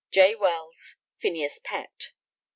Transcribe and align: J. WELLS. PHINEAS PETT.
J. 0.09 0.33
WELLS. 0.33 0.95
PHINEAS 1.21 1.59
PETT. 1.63 2.13